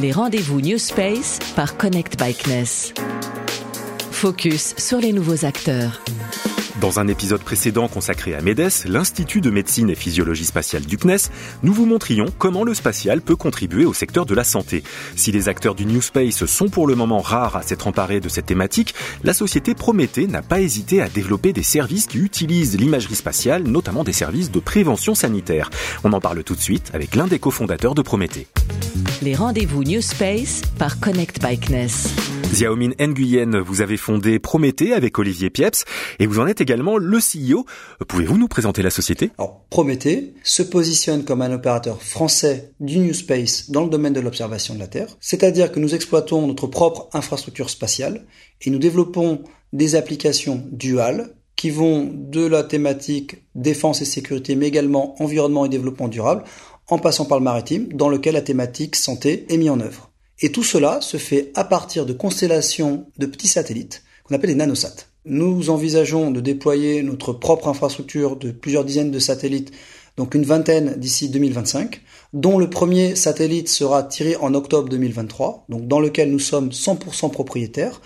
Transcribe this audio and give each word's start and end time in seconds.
Les 0.00 0.12
rendez-vous 0.12 0.60
New 0.60 0.78
Space 0.78 1.40
par 1.56 1.76
Connect 1.76 2.16
Bikeness. 2.16 2.94
Focus 4.12 4.76
sur 4.78 5.00
les 5.00 5.12
nouveaux 5.12 5.44
acteurs. 5.44 6.00
Dans 6.80 7.00
un 7.00 7.08
épisode 7.08 7.42
précédent 7.42 7.88
consacré 7.88 8.36
à 8.36 8.40
MEDES, 8.40 8.86
l'Institut 8.86 9.40
de 9.40 9.50
médecine 9.50 9.90
et 9.90 9.96
physiologie 9.96 10.44
spatiale 10.44 10.84
du 10.84 10.98
CNES, 10.98 11.30
nous 11.64 11.72
vous 11.72 11.84
montrions 11.84 12.26
comment 12.38 12.62
le 12.62 12.74
spatial 12.74 13.22
peut 13.22 13.34
contribuer 13.34 13.86
au 13.86 13.92
secteur 13.92 14.24
de 14.24 14.36
la 14.36 14.44
santé. 14.44 14.84
Si 15.16 15.32
les 15.32 15.48
acteurs 15.48 15.74
du 15.74 15.84
New 15.84 16.00
Space 16.00 16.46
sont 16.46 16.68
pour 16.68 16.86
le 16.86 16.94
moment 16.94 17.18
rares 17.18 17.56
à 17.56 17.62
s'être 17.62 17.88
emparés 17.88 18.20
de 18.20 18.28
cette 18.28 18.46
thématique, 18.46 18.94
la 19.24 19.34
société 19.34 19.74
Prométhée 19.74 20.28
n'a 20.28 20.42
pas 20.42 20.60
hésité 20.60 21.02
à 21.02 21.08
développer 21.08 21.52
des 21.52 21.64
services 21.64 22.06
qui 22.06 22.18
utilisent 22.18 22.78
l'imagerie 22.78 23.16
spatiale, 23.16 23.64
notamment 23.64 24.04
des 24.04 24.12
services 24.12 24.52
de 24.52 24.60
prévention 24.60 25.16
sanitaire. 25.16 25.70
On 26.04 26.12
en 26.12 26.20
parle 26.20 26.44
tout 26.44 26.54
de 26.54 26.60
suite 26.60 26.92
avec 26.94 27.16
l'un 27.16 27.26
des 27.26 27.40
cofondateurs 27.40 27.96
de 27.96 28.02
Prométhée. 28.02 28.46
Les 29.20 29.34
rendez-vous 29.34 29.82
New 29.82 30.00
Space 30.00 30.62
par 30.78 31.00
Connect 31.00 31.42
Bikeness. 31.42 32.14
Xiaomin 32.52 32.90
Nguyen, 33.00 33.58
vous 33.58 33.80
avez 33.80 33.96
fondé 33.96 34.38
Prométhée 34.38 34.92
avec 34.92 35.18
Olivier 35.18 35.50
Pieps 35.50 35.84
et 36.20 36.26
vous 36.26 36.38
en 36.38 36.46
êtes 36.46 36.60
également 36.60 36.98
le 36.98 37.18
CEO. 37.18 37.66
Pouvez-vous 38.06 38.38
nous 38.38 38.46
présenter 38.46 38.80
la 38.80 38.90
société? 38.90 39.32
Alors, 39.36 39.64
Prométhée 39.70 40.34
se 40.44 40.62
positionne 40.62 41.24
comme 41.24 41.42
un 41.42 41.52
opérateur 41.52 42.00
français 42.00 42.70
du 42.78 43.00
New 43.00 43.12
Space 43.12 43.70
dans 43.70 43.82
le 43.82 43.90
domaine 43.90 44.12
de 44.12 44.20
l'observation 44.20 44.74
de 44.74 44.78
la 44.78 44.86
Terre, 44.86 45.08
c'est-à-dire 45.18 45.72
que 45.72 45.80
nous 45.80 45.96
exploitons 45.96 46.46
notre 46.46 46.68
propre 46.68 47.08
infrastructure 47.12 47.70
spatiale 47.70 48.24
et 48.62 48.70
nous 48.70 48.78
développons 48.78 49.42
des 49.72 49.96
applications 49.96 50.64
duales 50.70 51.34
qui 51.56 51.70
vont 51.70 52.08
de 52.14 52.46
la 52.46 52.62
thématique 52.62 53.42
défense 53.56 54.00
et 54.00 54.04
sécurité, 54.04 54.54
mais 54.54 54.68
également 54.68 55.20
environnement 55.20 55.64
et 55.64 55.68
développement 55.68 56.06
durable, 56.06 56.44
en 56.88 56.98
passant 56.98 57.24
par 57.24 57.38
le 57.38 57.44
maritime, 57.44 57.88
dans 57.92 58.08
lequel 58.08 58.34
la 58.34 58.42
thématique 58.42 58.96
santé 58.96 59.46
est 59.48 59.56
mise 59.56 59.70
en 59.70 59.80
œuvre. 59.80 60.10
Et 60.40 60.52
tout 60.52 60.62
cela 60.62 61.00
se 61.00 61.16
fait 61.16 61.50
à 61.54 61.64
partir 61.64 62.06
de 62.06 62.12
constellations 62.12 63.06
de 63.18 63.26
petits 63.26 63.48
satellites 63.48 64.02
qu'on 64.24 64.34
appelle 64.34 64.50
les 64.50 64.56
nanosats. 64.56 65.06
Nous 65.24 65.70
envisageons 65.70 66.30
de 66.30 66.40
déployer 66.40 67.02
notre 67.02 67.32
propre 67.32 67.68
infrastructure 67.68 68.36
de 68.36 68.50
plusieurs 68.50 68.84
dizaines 68.84 69.10
de 69.10 69.18
satellites, 69.18 69.72
donc 70.16 70.34
une 70.34 70.44
vingtaine 70.44 70.94
d'ici 70.96 71.28
2025, 71.28 72.00
dont 72.32 72.58
le 72.58 72.70
premier 72.70 73.14
satellite 73.14 73.68
sera 73.68 74.02
tiré 74.02 74.36
en 74.36 74.54
octobre 74.54 74.88
2023, 74.88 75.66
donc 75.68 75.86
dans 75.86 76.00
lequel 76.00 76.30
nous 76.30 76.38
sommes 76.38 76.70
100% 76.70 77.30
propriétaires, 77.30 78.00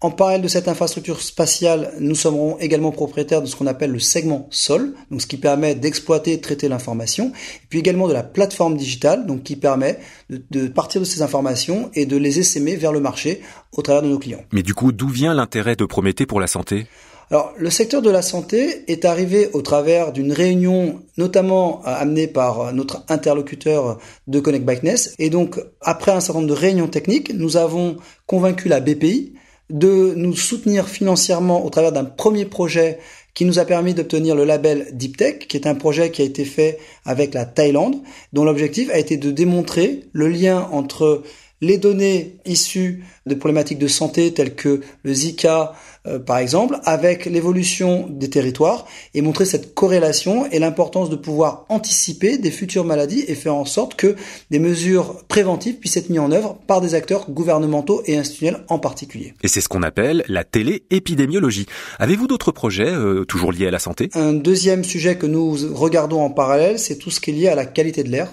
en 0.00 0.10
parallèle 0.10 0.42
de 0.42 0.48
cette 0.48 0.68
infrastructure 0.68 1.20
spatiale, 1.20 1.92
nous 1.98 2.14
serons 2.14 2.56
également 2.58 2.92
propriétaires 2.92 3.42
de 3.42 3.46
ce 3.46 3.56
qu'on 3.56 3.66
appelle 3.66 3.90
le 3.90 3.98
segment 3.98 4.46
sol, 4.50 4.94
donc 5.10 5.22
ce 5.22 5.26
qui 5.26 5.38
permet 5.38 5.74
d'exploiter 5.74 6.32
et 6.32 6.40
traiter 6.40 6.68
l'information, 6.68 7.32
et 7.34 7.66
puis 7.68 7.80
également 7.80 8.06
de 8.06 8.12
la 8.12 8.22
plateforme 8.22 8.76
digitale, 8.76 9.26
donc 9.26 9.42
qui 9.42 9.56
permet 9.56 9.98
de, 10.30 10.40
de, 10.50 10.68
partir 10.68 11.00
de 11.00 11.06
ces 11.06 11.22
informations 11.22 11.90
et 11.94 12.06
de 12.06 12.16
les 12.16 12.38
essaimer 12.38 12.76
vers 12.76 12.92
le 12.92 13.00
marché 13.00 13.40
au 13.72 13.82
travers 13.82 14.02
de 14.02 14.08
nos 14.08 14.20
clients. 14.20 14.44
Mais 14.52 14.62
du 14.62 14.72
coup, 14.72 14.92
d'où 14.92 15.08
vient 15.08 15.34
l'intérêt 15.34 15.74
de 15.74 15.84
Prométhée 15.84 16.26
pour 16.26 16.40
la 16.40 16.46
santé? 16.46 16.86
Alors, 17.30 17.52
le 17.58 17.68
secteur 17.68 18.00
de 18.00 18.08
la 18.08 18.22
santé 18.22 18.90
est 18.90 19.04
arrivé 19.04 19.50
au 19.52 19.60
travers 19.60 20.12
d'une 20.12 20.32
réunion 20.32 21.02
notamment 21.18 21.82
amenée 21.84 22.26
par 22.26 22.72
notre 22.72 23.04
interlocuteur 23.08 23.98
de 24.28 24.40
Connect 24.40 24.64
Bikeness. 24.64 25.14
Et 25.18 25.28
donc, 25.28 25.60
après 25.82 26.12
un 26.12 26.20
certain 26.20 26.40
nombre 26.40 26.54
de 26.54 26.58
réunions 26.58 26.88
techniques, 26.88 27.34
nous 27.34 27.58
avons 27.58 27.96
convaincu 28.26 28.68
la 28.68 28.80
BPI 28.80 29.34
de 29.70 30.14
nous 30.16 30.34
soutenir 30.34 30.88
financièrement 30.88 31.64
au 31.64 31.70
travers 31.70 31.92
d'un 31.92 32.04
premier 32.04 32.44
projet 32.44 32.98
qui 33.34 33.44
nous 33.44 33.58
a 33.58 33.64
permis 33.64 33.94
d'obtenir 33.94 34.34
le 34.34 34.44
label 34.44 34.88
Deep 34.92 35.16
Tech, 35.16 35.38
qui 35.46 35.56
est 35.56 35.66
un 35.66 35.74
projet 35.74 36.10
qui 36.10 36.22
a 36.22 36.24
été 36.24 36.44
fait 36.44 36.78
avec 37.04 37.34
la 37.34 37.44
Thaïlande, 37.44 37.96
dont 38.32 38.44
l'objectif 38.44 38.90
a 38.90 38.98
été 38.98 39.16
de 39.16 39.30
démontrer 39.30 40.04
le 40.12 40.28
lien 40.28 40.68
entre 40.72 41.22
les 41.60 41.78
données 41.78 42.36
issues 42.44 43.04
de 43.26 43.34
problématiques 43.34 43.78
de 43.78 43.88
santé 43.88 44.32
telles 44.32 44.54
que 44.54 44.80
le 45.02 45.14
Zika, 45.14 45.72
euh, 46.08 46.18
par 46.18 46.38
exemple, 46.38 46.78
avec 46.84 47.26
l'évolution 47.26 48.06
des 48.08 48.30
territoires 48.30 48.86
et 49.14 49.22
montrer 49.22 49.44
cette 49.44 49.74
corrélation 49.74 50.50
et 50.50 50.58
l'importance 50.58 51.10
de 51.10 51.16
pouvoir 51.16 51.66
anticiper 51.68 52.38
des 52.38 52.50
futures 52.50 52.84
maladies 52.84 53.24
et 53.28 53.34
faire 53.34 53.54
en 53.54 53.64
sorte 53.64 53.94
que 53.94 54.16
des 54.50 54.58
mesures 54.58 55.24
préventives 55.28 55.76
puissent 55.76 55.96
être 55.96 56.10
mises 56.10 56.20
en 56.20 56.32
œuvre 56.32 56.58
par 56.66 56.80
des 56.80 56.94
acteurs 56.94 57.30
gouvernementaux 57.30 58.02
et 58.06 58.16
institutionnels 58.16 58.64
en 58.68 58.78
particulier. 58.78 59.34
Et 59.42 59.48
c'est 59.48 59.60
ce 59.60 59.68
qu'on 59.68 59.82
appelle 59.82 60.24
la 60.28 60.44
téléépidémiologie. 60.44 61.66
Avez-vous 61.98 62.26
d'autres 62.26 62.52
projets 62.52 62.90
euh, 62.90 63.24
toujours 63.24 63.52
liés 63.52 63.66
à 63.66 63.70
la 63.70 63.78
santé? 63.78 64.10
Un 64.14 64.32
deuxième 64.32 64.84
sujet 64.84 65.16
que 65.16 65.26
nous 65.26 65.56
regardons 65.72 66.22
en 66.22 66.30
parallèle, 66.30 66.78
c'est 66.78 66.96
tout 66.96 67.10
ce 67.10 67.20
qui 67.20 67.30
est 67.30 67.34
lié 67.34 67.48
à 67.48 67.54
la 67.54 67.66
qualité 67.66 68.02
de 68.02 68.10
l'air 68.10 68.28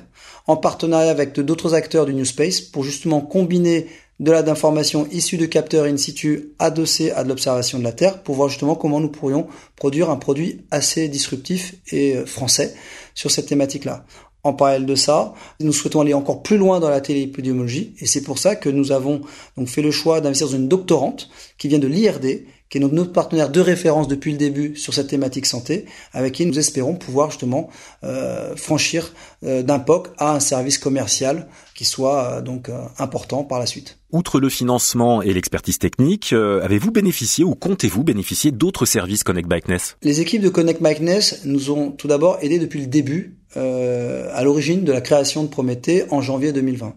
en 0.47 0.57
partenariat 0.57 1.09
avec 1.09 1.33
d'autres 1.39 1.73
acteurs 1.73 2.05
du 2.05 2.13
New 2.13 2.25
Space 2.25 2.61
pour 2.61 2.83
justement 2.83 3.21
combiner 3.21 3.87
de 4.19 4.31
la 4.31 4.43
d'informations 4.43 5.07
issues 5.11 5.37
de 5.37 5.45
capteurs 5.45 5.85
in 5.85 5.97
situ 5.97 6.53
adossés 6.59 7.11
à 7.11 7.23
de 7.23 7.29
l'observation 7.29 7.79
de 7.79 7.83
la 7.83 7.91
Terre 7.91 8.23
pour 8.23 8.35
voir 8.35 8.49
justement 8.49 8.75
comment 8.75 8.99
nous 8.99 9.09
pourrions 9.09 9.47
produire 9.75 10.09
un 10.09 10.15
produit 10.15 10.61
assez 10.71 11.09
disruptif 11.09 11.75
et 11.91 12.15
euh, 12.15 12.25
français 12.25 12.73
sur 13.13 13.31
cette 13.31 13.47
thématique-là. 13.47 14.05
En 14.43 14.53
parallèle 14.53 14.85
de 14.85 14.95
ça, 14.95 15.33
nous 15.59 15.73
souhaitons 15.73 16.01
aller 16.01 16.13
encore 16.13 16.43
plus 16.43 16.57
loin 16.57 16.79
dans 16.79 16.89
la 16.89 17.01
téléépidémiologie 17.01 17.95
et 17.99 18.05
c'est 18.05 18.21
pour 18.21 18.37
ça 18.37 18.55
que 18.55 18.69
nous 18.69 18.91
avons 18.91 19.21
donc 19.57 19.67
fait 19.67 19.81
le 19.81 19.89
choix 19.89 20.21
d'investir 20.21 20.47
dans 20.47 20.53
une 20.53 20.67
doctorante 20.67 21.29
qui 21.57 21.67
vient 21.67 21.79
de 21.79 21.87
l'IRD 21.87 22.45
qui 22.75 22.83
est 22.83 22.87
notre 22.87 23.13
partenaire 23.13 23.49
de 23.49 23.61
référence 23.61 24.09
depuis 24.09 24.33
le 24.33 24.37
début 24.37 24.75
sur 24.75 24.93
cette 24.93 25.07
thématique 25.07 25.45
santé, 25.45 25.85
avec 26.11 26.33
qui 26.33 26.45
nous 26.45 26.59
espérons 26.59 26.95
pouvoir 26.95 27.31
justement 27.31 27.69
euh, 28.03 28.53
franchir 28.57 29.13
euh, 29.45 29.63
d'un 29.63 29.79
POC 29.79 30.09
à 30.17 30.33
un 30.33 30.41
service 30.41 30.77
commercial 30.77 31.47
qui 31.73 31.85
soit 31.85 32.25
euh, 32.25 32.41
donc 32.41 32.69
important 32.99 33.45
par 33.45 33.59
la 33.59 33.65
suite. 33.65 33.97
Outre 34.11 34.41
le 34.41 34.49
financement 34.49 35.21
et 35.21 35.33
l'expertise 35.33 35.79
technique, 35.79 36.33
avez-vous 36.33 36.91
bénéficié 36.91 37.45
ou 37.45 37.55
comptez-vous 37.55 38.03
bénéficier 38.03 38.51
d'autres 38.51 38.85
services 38.85 39.23
Connect 39.23 39.47
Bikeness 39.47 39.95
Les 40.03 40.19
équipes 40.19 40.41
de 40.41 40.49
Connect 40.49 40.81
Bikeness 40.81 41.45
nous 41.45 41.71
ont 41.71 41.91
tout 41.91 42.09
d'abord 42.09 42.39
aidés 42.41 42.59
depuis 42.59 42.81
le 42.81 42.87
début, 42.87 43.37
à 43.55 44.43
l'origine 44.43 44.83
de 44.83 44.91
la 44.91 45.01
création 45.01 45.43
de 45.43 45.49
Prométhée 45.49 46.05
en 46.11 46.21
janvier 46.21 46.53
2020. 46.53 46.93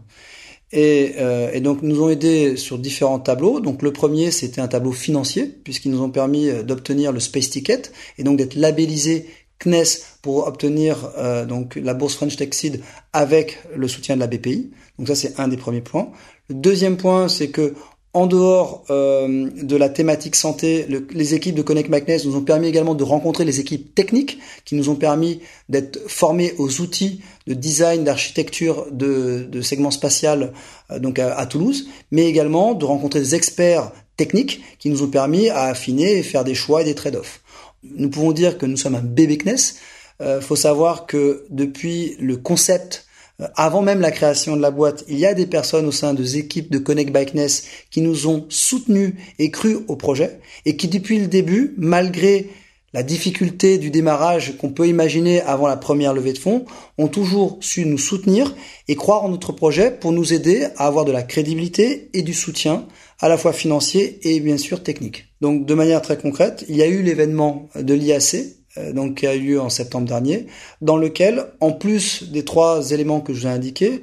Et, 0.70 1.14
euh, 1.18 1.50
et, 1.52 1.60
donc 1.60 1.80
nous 1.80 2.02
ont 2.02 2.10
aidé 2.10 2.56
sur 2.56 2.78
différents 2.78 3.18
tableaux. 3.18 3.60
Donc 3.60 3.82
le 3.82 3.92
premier 3.92 4.30
c'était 4.30 4.60
un 4.60 4.68
tableau 4.68 4.92
financier 4.92 5.46
puisqu'ils 5.46 5.90
nous 5.90 6.02
ont 6.02 6.10
permis 6.10 6.50
euh, 6.50 6.62
d'obtenir 6.62 7.10
le 7.12 7.20
Space 7.20 7.50
Ticket 7.50 7.82
et 8.18 8.22
donc 8.22 8.36
d'être 8.36 8.54
labellisé 8.54 9.26
CNES 9.58 10.02
pour 10.20 10.46
obtenir 10.46 11.10
euh, 11.16 11.46
donc 11.46 11.76
la 11.76 11.94
bourse 11.94 12.16
French 12.16 12.36
Tech 12.36 12.50
Seed 12.52 12.82
avec 13.12 13.58
le 13.74 13.88
soutien 13.88 14.14
de 14.14 14.20
la 14.20 14.26
BPI. 14.26 14.70
Donc 14.98 15.08
ça 15.08 15.14
c'est 15.14 15.40
un 15.40 15.48
des 15.48 15.56
premiers 15.56 15.80
points. 15.80 16.10
Le 16.50 16.54
deuxième 16.54 16.98
point 16.98 17.28
c'est 17.28 17.48
que 17.48 17.74
en 18.18 18.26
dehors 18.26 18.82
euh, 18.90 19.48
de 19.54 19.76
la 19.76 19.88
thématique 19.88 20.34
santé, 20.34 20.86
le, 20.88 21.06
les 21.12 21.34
équipes 21.34 21.54
de 21.54 21.62
Connect 21.62 21.88
Magnus 21.88 22.24
nous 22.24 22.34
ont 22.34 22.42
permis 22.42 22.66
également 22.66 22.96
de 22.96 23.04
rencontrer 23.04 23.44
les 23.44 23.60
équipes 23.60 23.94
techniques 23.94 24.40
qui 24.64 24.74
nous 24.74 24.88
ont 24.88 24.96
permis 24.96 25.40
d'être 25.68 26.00
formés 26.08 26.52
aux 26.58 26.80
outils 26.80 27.20
de 27.46 27.54
design, 27.54 28.02
d'architecture 28.02 28.86
de, 28.90 29.46
de 29.48 29.60
segments 29.60 29.92
spatial 29.92 30.52
euh, 30.90 30.98
donc 30.98 31.20
à, 31.20 31.46
Toulouse, 31.46 31.88
mais 32.10 32.26
également 32.26 32.74
de 32.74 32.84
rencontrer 32.84 33.20
des 33.20 33.36
experts 33.36 33.92
techniques 34.16 34.62
qui 34.80 34.90
nous 34.90 35.04
ont 35.04 35.08
permis 35.08 35.48
à 35.48 35.66
affiner 35.66 36.18
et 36.18 36.24
faire 36.24 36.42
des 36.42 36.56
choix 36.56 36.82
et 36.82 36.84
des 36.84 36.96
trade-offs. 36.96 37.40
Nous 37.84 38.10
pouvons 38.10 38.32
dire 38.32 38.58
que 38.58 38.66
nous 38.66 38.76
sommes 38.76 38.96
un 38.96 39.00
bébé 39.00 39.38
CNES. 39.38 39.76
Euh, 40.20 40.40
faut 40.40 40.56
savoir 40.56 41.06
que 41.06 41.44
depuis 41.50 42.16
le 42.18 42.36
concept 42.36 43.06
avant 43.54 43.82
même 43.82 44.00
la 44.00 44.10
création 44.10 44.56
de 44.56 44.62
la 44.62 44.72
boîte, 44.72 45.04
il 45.08 45.18
y 45.18 45.26
a 45.26 45.32
des 45.32 45.46
personnes 45.46 45.86
au 45.86 45.92
sein 45.92 46.12
des 46.12 46.38
équipes 46.38 46.72
de 46.72 46.78
Connect 46.78 47.12
Bikeness 47.12 47.64
qui 47.90 48.00
nous 48.00 48.26
ont 48.26 48.46
soutenus 48.48 49.14
et 49.38 49.50
cru 49.50 49.78
au 49.86 49.94
projet 49.94 50.40
et 50.66 50.76
qui 50.76 50.88
depuis 50.88 51.20
le 51.20 51.28
début, 51.28 51.74
malgré 51.78 52.48
la 52.94 53.02
difficulté 53.02 53.78
du 53.78 53.90
démarrage 53.90 54.56
qu'on 54.56 54.70
peut 54.70 54.88
imaginer 54.88 55.40
avant 55.42 55.68
la 55.68 55.76
première 55.76 56.14
levée 56.14 56.32
de 56.32 56.38
fonds, 56.38 56.64
ont 56.96 57.06
toujours 57.06 57.58
su 57.60 57.84
nous 57.84 57.98
soutenir 57.98 58.54
et 58.88 58.96
croire 58.96 59.24
en 59.24 59.28
notre 59.28 59.52
projet 59.52 59.90
pour 59.90 60.10
nous 60.10 60.32
aider 60.32 60.66
à 60.76 60.86
avoir 60.86 61.04
de 61.04 61.12
la 61.12 61.22
crédibilité 61.22 62.10
et 62.14 62.22
du 62.22 62.34
soutien 62.34 62.86
à 63.20 63.28
la 63.28 63.36
fois 63.36 63.52
financier 63.52 64.18
et 64.22 64.40
bien 64.40 64.56
sûr 64.56 64.82
technique. 64.82 65.26
Donc 65.40 65.66
de 65.66 65.74
manière 65.74 66.02
très 66.02 66.16
concrète, 66.16 66.64
il 66.68 66.76
y 66.76 66.82
a 66.82 66.86
eu 66.86 67.02
l'événement 67.02 67.68
de 67.76 67.94
l'IAC 67.94 68.34
euh, 68.34 68.57
donc 68.76 69.16
qui 69.16 69.26
a 69.26 69.34
eu 69.34 69.40
lieu 69.40 69.60
en 69.60 69.70
septembre 69.70 70.06
dernier, 70.06 70.46
dans 70.80 70.96
lequel, 70.96 71.46
en 71.60 71.72
plus 71.72 72.30
des 72.30 72.44
trois 72.44 72.90
éléments 72.90 73.20
que 73.20 73.32
je 73.32 73.40
vous 73.40 73.46
ai 73.46 73.50
indiqués, 73.50 74.02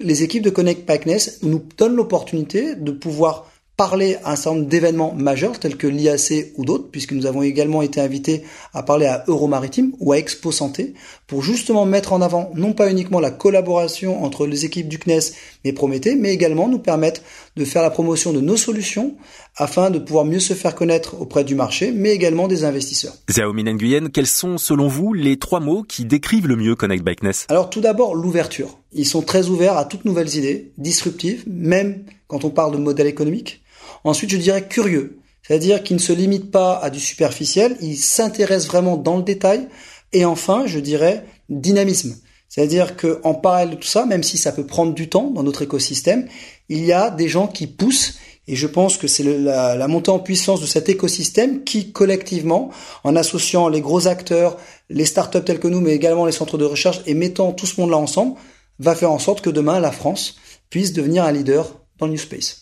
les 0.00 0.22
équipes 0.22 0.42
de 0.42 0.50
Connect 0.50 0.84
Packness 0.84 1.42
nous 1.42 1.62
donnent 1.76 1.96
l'opportunité 1.96 2.74
de 2.74 2.90
pouvoir 2.90 3.50
parler 3.76 4.16
à 4.24 4.32
un 4.32 4.36
certain 4.36 4.58
nombre 4.58 4.68
d'événements 4.68 5.12
majeurs 5.14 5.58
tels 5.58 5.76
que 5.76 5.86
l'IAC 5.86 6.52
ou 6.56 6.64
d'autres, 6.64 6.88
puisque 6.90 7.12
nous 7.12 7.26
avons 7.26 7.42
également 7.42 7.82
été 7.82 8.00
invités 8.00 8.42
à 8.72 8.82
parler 8.82 9.06
à 9.06 9.24
Euromaritime 9.26 9.92
ou 10.00 10.12
à 10.12 10.18
Expo 10.18 10.50
Santé, 10.50 10.94
pour 11.26 11.42
justement 11.42 11.84
mettre 11.84 12.14
en 12.14 12.22
avant 12.22 12.50
non 12.54 12.72
pas 12.72 12.90
uniquement 12.90 13.20
la 13.20 13.30
collaboration 13.30 14.24
entre 14.24 14.46
les 14.46 14.64
équipes 14.64 14.88
du 14.88 14.98
CNES 14.98 15.32
et 15.64 15.72
Prométhée, 15.74 16.14
mais 16.14 16.32
également 16.32 16.68
nous 16.68 16.78
permettre 16.78 17.20
de 17.56 17.64
faire 17.64 17.82
la 17.82 17.90
promotion 17.90 18.32
de 18.32 18.40
nos 18.40 18.56
solutions 18.56 19.14
afin 19.56 19.90
de 19.90 19.98
pouvoir 19.98 20.24
mieux 20.24 20.40
se 20.40 20.54
faire 20.54 20.74
connaître 20.74 21.20
auprès 21.20 21.44
du 21.44 21.54
marché, 21.54 21.92
mais 21.92 22.10
également 22.10 22.48
des 22.48 22.64
investisseurs. 22.64 23.14
Xiaomi 23.28 23.64
Nguyen, 23.64 24.08
quels 24.08 24.26
sont 24.26 24.56
selon 24.56 24.88
vous 24.88 25.12
les 25.12 25.38
trois 25.38 25.60
mots 25.60 25.82
qui 25.82 26.04
décrivent 26.04 26.46
le 26.46 26.56
mieux 26.56 26.76
Connect 26.76 27.04
Bikeness 27.04 27.46
Alors 27.48 27.68
tout 27.68 27.80
d'abord 27.80 28.14
l'ouverture. 28.14 28.78
ils 28.92 29.06
sont 29.06 29.22
très 29.22 29.48
ouverts 29.48 29.76
à 29.76 29.84
toutes 29.84 30.04
nouvelles 30.06 30.34
idées, 30.36 30.72
disruptives, 30.78 31.44
même 31.46 32.04
quand 32.26 32.44
on 32.44 32.50
parle 32.50 32.72
de 32.72 32.78
modèle 32.78 33.06
économique. 33.06 33.62
Ensuite, 34.06 34.30
je 34.30 34.36
dirais 34.36 34.62
curieux, 34.62 35.18
c'est-à-dire 35.42 35.82
qu'ils 35.82 35.96
ne 35.96 36.00
se 36.00 36.12
limitent 36.12 36.52
pas 36.52 36.78
à 36.78 36.90
du 36.90 37.00
superficiel, 37.00 37.76
ils 37.80 37.96
s'intéressent 37.96 38.68
vraiment 38.68 38.96
dans 38.96 39.16
le 39.16 39.24
détail. 39.24 39.68
Et 40.12 40.24
enfin, 40.24 40.64
je 40.66 40.78
dirais 40.78 41.24
dynamisme. 41.48 42.16
C'est-à-dire 42.48 42.96
qu'en 42.96 43.34
parallèle 43.34 43.70
de 43.70 43.74
tout 43.74 43.88
ça, 43.88 44.06
même 44.06 44.22
si 44.22 44.38
ça 44.38 44.52
peut 44.52 44.64
prendre 44.64 44.94
du 44.94 45.08
temps 45.08 45.30
dans 45.30 45.42
notre 45.42 45.62
écosystème, 45.62 46.28
il 46.68 46.84
y 46.84 46.92
a 46.92 47.10
des 47.10 47.28
gens 47.28 47.48
qui 47.48 47.66
poussent 47.66 48.14
et 48.48 48.54
je 48.54 48.68
pense 48.68 48.96
que 48.96 49.08
c'est 49.08 49.24
la, 49.24 49.74
la, 49.74 49.88
montée 49.88 50.12
en 50.12 50.20
puissance 50.20 50.60
de 50.60 50.66
cet 50.66 50.88
écosystème 50.88 51.64
qui, 51.64 51.90
collectivement, 51.90 52.70
en 53.02 53.16
associant 53.16 53.68
les 53.68 53.80
gros 53.80 54.06
acteurs, 54.06 54.56
les 54.88 55.04
startups 55.04 55.42
tels 55.42 55.58
que 55.58 55.66
nous, 55.66 55.80
mais 55.80 55.90
également 55.90 56.26
les 56.26 56.32
centres 56.32 56.56
de 56.56 56.64
recherche, 56.64 57.00
et 57.06 57.14
mettant 57.14 57.50
tout 57.50 57.66
ce 57.66 57.80
monde-là 57.80 57.96
ensemble, 57.96 58.36
va 58.78 58.94
faire 58.94 59.10
en 59.10 59.18
sorte 59.18 59.40
que 59.40 59.50
demain, 59.50 59.80
la 59.80 59.90
France 59.90 60.36
puisse 60.70 60.92
devenir 60.92 61.24
un 61.24 61.32
leader 61.32 61.80
dans 61.98 62.06
le 62.06 62.12
New 62.12 62.18
Space. 62.18 62.60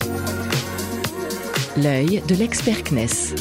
L'œil 1.77 2.23
de 2.25 2.35
l'expert 2.35 2.85
CNES. 2.85 3.35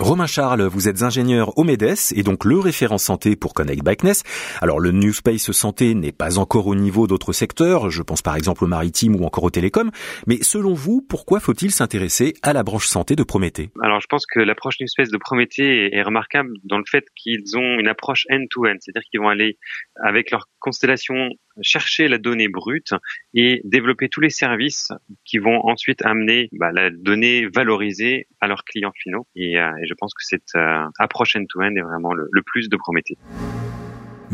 Romain 0.00 0.26
Charles, 0.26 0.62
vous 0.62 0.88
êtes 0.88 1.02
ingénieur 1.02 1.58
au 1.58 1.64
MEDES 1.64 2.14
et 2.16 2.22
donc 2.22 2.46
le 2.46 2.58
référent 2.58 2.96
santé 2.96 3.36
pour 3.36 3.52
Connect 3.52 3.84
Backness. 3.84 4.22
Alors 4.62 4.80
le 4.80 4.92
New 4.92 5.12
Space 5.12 5.50
Santé 5.52 5.94
n'est 5.94 6.12
pas 6.12 6.38
encore 6.38 6.68
au 6.68 6.74
niveau 6.74 7.06
d'autres 7.06 7.34
secteurs, 7.34 7.90
je 7.90 8.02
pense 8.02 8.22
par 8.22 8.34
exemple 8.34 8.64
au 8.64 8.66
maritime 8.66 9.14
ou 9.16 9.24
encore 9.24 9.44
au 9.44 9.50
télécom, 9.50 9.90
mais 10.26 10.38
selon 10.42 10.72
vous, 10.72 11.04
pourquoi 11.06 11.38
faut-il 11.38 11.70
s'intéresser 11.70 12.32
à 12.42 12.54
la 12.54 12.62
branche 12.62 12.86
santé 12.86 13.14
de 13.14 13.22
Prométhée? 13.22 13.70
Alors 13.82 14.00
je 14.00 14.06
pense 14.06 14.24
que 14.26 14.40
l'approche 14.40 14.80
New 14.80 14.88
Space 14.88 15.10
de 15.10 15.18
Prométhée 15.18 15.94
est 15.94 16.02
remarquable 16.02 16.50
dans 16.64 16.78
le 16.78 16.84
fait 16.90 17.04
qu'ils 17.14 17.58
ont 17.58 17.78
une 17.78 17.88
approche 17.88 18.26
end-to-end, 18.30 18.76
c'est-à-dire 18.80 19.02
qu'ils 19.10 19.20
vont 19.20 19.28
aller 19.28 19.58
avec 20.02 20.30
leur 20.30 20.48
constellation 20.60 21.14
chercher 21.62 22.08
la 22.08 22.18
donnée 22.18 22.48
brute 22.48 22.94
et 23.34 23.60
développer 23.64 24.08
tous 24.08 24.20
les 24.20 24.30
services 24.30 24.92
qui 25.24 25.38
vont 25.38 25.66
ensuite 25.66 26.04
amener 26.04 26.48
bah, 26.52 26.72
la 26.72 26.90
donnée 26.90 27.46
valorisée 27.46 28.26
à 28.40 28.46
leurs 28.46 28.64
clients 28.64 28.92
finaux. 28.94 29.26
Et, 29.36 29.58
euh, 29.58 29.70
et 29.82 29.86
je 29.86 29.94
pense 29.94 30.14
que 30.14 30.24
cette 30.24 30.54
euh, 30.56 30.84
approche 30.98 31.36
end-to-end 31.36 31.74
est 31.76 31.82
vraiment 31.82 32.12
le, 32.12 32.28
le 32.30 32.42
plus 32.42 32.68
de 32.68 32.76
Prométhée. 32.76 33.16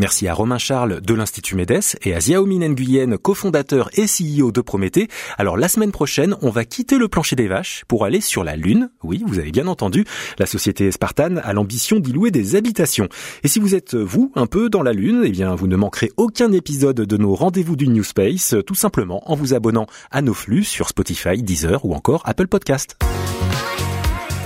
Merci 0.00 0.28
à 0.28 0.32
Romain 0.32 0.56
Charles 0.56 1.02
de 1.02 1.12
l'Institut 1.12 1.56
MEDES 1.56 1.98
et 2.04 2.14
à 2.14 2.20
Xiaomi 2.20 2.58
Nguyen, 2.58 3.18
cofondateur 3.18 3.90
et 3.92 4.06
CEO 4.06 4.50
de 4.50 4.62
Prométhée. 4.62 5.08
Alors 5.36 5.58
la 5.58 5.68
semaine 5.68 5.92
prochaine, 5.92 6.36
on 6.40 6.48
va 6.48 6.64
quitter 6.64 6.96
le 6.96 7.06
plancher 7.06 7.36
des 7.36 7.48
vaches 7.48 7.84
pour 7.86 8.06
aller 8.06 8.22
sur 8.22 8.42
la 8.42 8.56
Lune. 8.56 8.88
Oui, 9.02 9.22
vous 9.26 9.38
avez 9.38 9.50
bien 9.50 9.66
entendu, 9.66 10.06
la 10.38 10.46
société 10.46 10.90
Spartan 10.90 11.36
a 11.36 11.52
l'ambition 11.52 12.00
d'y 12.00 12.14
louer 12.14 12.30
des 12.30 12.56
habitations. 12.56 13.10
Et 13.44 13.48
si 13.48 13.60
vous 13.60 13.74
êtes, 13.74 13.94
vous, 13.94 14.32
un 14.36 14.46
peu 14.46 14.70
dans 14.70 14.82
la 14.82 14.94
Lune, 14.94 15.20
eh 15.22 15.30
bien 15.30 15.54
vous 15.54 15.66
ne 15.66 15.76
manquerez 15.76 16.10
aucun 16.16 16.50
épisode 16.50 17.02
de 17.02 17.16
nos 17.18 17.34
rendez-vous 17.34 17.76
du 17.76 17.86
New 17.86 18.02
Space, 18.02 18.54
tout 18.66 18.74
simplement 18.74 19.30
en 19.30 19.34
vous 19.34 19.52
abonnant 19.52 19.84
à 20.10 20.22
nos 20.22 20.32
flux 20.32 20.64
sur 20.64 20.88
Spotify, 20.88 21.42
Deezer 21.42 21.84
ou 21.84 21.92
encore 21.92 22.22
Apple 22.24 22.46
Podcast. 22.46 22.96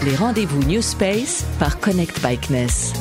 Les 0.04 0.16
rendez-vous 0.16 0.64
New 0.64 0.82
Space 0.82 1.46
par 1.60 1.78
Connect 1.78 2.20
Bikeness. 2.20 2.92